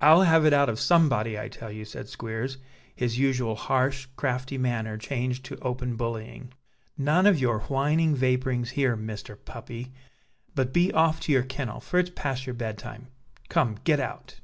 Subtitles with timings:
[0.00, 2.56] "I'll have it out of somebody, I tell you," said Squeers,
[2.96, 6.54] his usual harsh, crafty manner changed to open bullying.
[6.96, 9.36] "None of your whining vapourings here, Mr.
[9.36, 9.92] Puppy:
[10.54, 13.08] but be off to your kennel, for it's past your bed time!
[13.50, 14.40] Come, get out!"